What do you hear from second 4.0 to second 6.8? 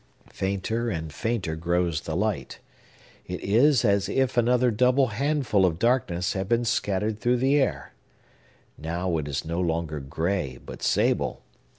if another double handful of darkness had been